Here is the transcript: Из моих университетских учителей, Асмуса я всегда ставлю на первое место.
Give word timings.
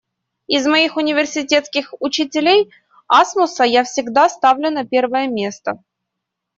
Из 0.47 0.65
моих 0.65 0.97
университетских 0.97 1.93
учителей, 1.99 2.71
Асмуса 3.07 3.65
я 3.65 3.83
всегда 3.83 4.29
ставлю 4.29 4.71
на 4.71 4.83
первое 4.83 5.27
место. 5.27 5.79